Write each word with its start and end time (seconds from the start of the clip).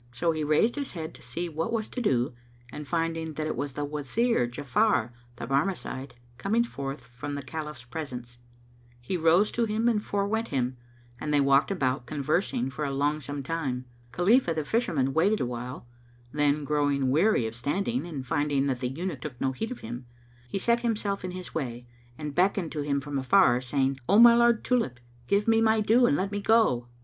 So 0.11 0.31
he 0.31 0.43
raised 0.43 0.77
his 0.77 0.93
head 0.93 1.13
to 1.13 1.21
see 1.21 1.47
what 1.47 1.71
was 1.71 1.87
to 1.89 2.01
do 2.01 2.33
and 2.71 2.87
finding 2.87 3.33
that 3.35 3.45
it 3.45 3.55
was 3.55 3.73
the 3.73 3.85
Wazir 3.85 4.47
Ja'afar 4.47 5.11
the 5.35 5.45
Barmecide 5.45 6.15
coming 6.39 6.63
forth 6.63 7.05
from 7.05 7.35
the 7.35 7.43
Caliph's 7.43 7.83
presence, 7.83 8.39
he 8.99 9.15
rose 9.15 9.51
to 9.51 9.65
him 9.65 9.87
and 9.87 10.03
forewent 10.03 10.47
him, 10.47 10.75
and 11.19 11.31
they 11.31 11.39
walked 11.39 11.69
about, 11.69 12.07
conversing 12.07 12.71
for 12.71 12.83
a 12.83 12.89
longsome 12.89 13.43
time. 13.43 13.85
Khalifah 14.11 14.55
the 14.55 14.65
Fisherman 14.65 15.13
waited 15.13 15.39
awhile; 15.39 15.85
then, 16.31 16.63
growing 16.63 17.11
weary 17.11 17.45
of 17.45 17.53
standing 17.55 18.07
and 18.07 18.25
finding 18.25 18.65
that 18.65 18.79
the 18.79 18.89
Eunuch 18.89 19.21
took 19.21 19.39
no 19.39 19.51
heed 19.51 19.69
of 19.69 19.81
him, 19.81 20.07
he 20.49 20.57
set 20.57 20.79
himself 20.79 21.23
in 21.23 21.29
his 21.29 21.53
way 21.53 21.85
and 22.17 22.33
beckoned 22.33 22.71
to 22.71 22.81
him 22.81 23.01
from 23.01 23.19
afar, 23.19 23.61
saying, 23.61 23.99
"O 24.09 24.17
my 24.17 24.33
lord 24.35 24.63
Tulip, 24.63 24.99
give 25.27 25.47
me 25.47 25.61
my 25.61 25.79
due 25.79 26.07
and 26.07 26.17
let 26.17 26.31
me 26.31 26.41
go!" 26.41 26.87